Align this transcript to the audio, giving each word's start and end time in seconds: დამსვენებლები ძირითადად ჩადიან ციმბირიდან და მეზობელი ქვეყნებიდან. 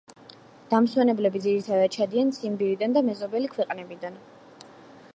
დამსვენებლები 0.71 1.41
ძირითადად 1.43 1.93
ჩადიან 1.97 2.33
ციმბირიდან 2.39 2.99
და 2.99 3.07
მეზობელი 3.11 3.55
ქვეყნებიდან. 3.57 4.21